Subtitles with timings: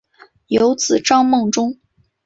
[0.47, 1.77] 有子张孟中。